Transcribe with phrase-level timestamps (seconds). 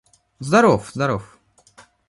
[0.39, 1.37] Здоров, здоров....